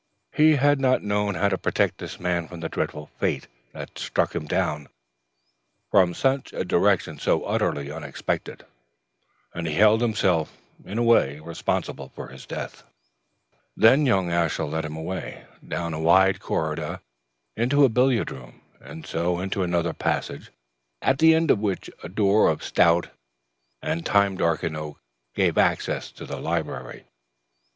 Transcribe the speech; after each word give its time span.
He 0.33 0.55
had 0.55 0.79
not 0.79 1.03
known 1.03 1.35
how 1.35 1.49
to 1.49 1.59
protect 1.59 1.99
this 1.99 2.19
man 2.19 2.47
from 2.47 2.59
the 2.61 2.69
dreadful 2.69 3.11
fate 3.19 3.45
that 3.71 3.89
had 3.89 3.99
struck 3.99 4.33
him 4.33 4.47
down 4.47 4.87
from 5.91 6.15
a 6.23 6.65
direction 6.65 7.19
so 7.19 7.43
utterly 7.43 7.91
unexpected, 7.91 8.65
and 9.53 9.67
he 9.67 9.75
held 9.75 10.01
himself, 10.01 10.57
in 10.85 10.97
a 10.97 11.03
way, 11.03 11.39
responsible 11.39 12.11
for 12.15 12.29
his 12.29 12.47
death. 12.47 12.81
Then 13.77 14.07
young 14.07 14.31
Ashiel 14.31 14.69
led 14.69 14.85
him 14.85 14.95
away, 14.97 15.45
down 15.67 15.93
a 15.93 15.99
wide 15.99 16.39
corridor 16.39 17.01
into 17.55 17.83
the 17.83 17.87
billiard 17.89 18.31
room, 18.31 18.61
and 18.79 19.05
so 19.05 19.39
into 19.39 19.61
another 19.61 19.93
passage, 19.93 20.49
at 21.03 21.19
the 21.19 21.35
end 21.35 21.51
of 21.51 21.59
which 21.59 21.91
a 22.01 22.09
door 22.09 22.49
of 22.49 22.63
stout 22.63 23.11
and 23.83 24.03
time 24.03 24.35
darkened 24.35 24.75
oak 24.77 24.99
gave 25.35 25.59
access 25.59 26.11
to 26.13 26.25
the 26.25 26.37
library. 26.41 27.03